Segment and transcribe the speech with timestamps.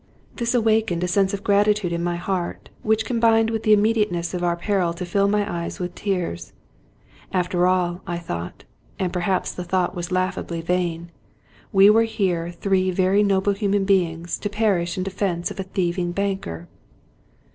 [0.37, 4.43] This awakened a sense of gratitude in my heart, which combined with the immediateness of
[4.43, 6.53] our peril to fill my eyes with tears.
[7.31, 8.63] After all, I thought—
[8.99, 11.11] ^and perhaps the thought was laughably vain—
[11.71, 16.13] we were here three very noble human beings to perish in defense of a thieving
[16.13, 16.67] banker.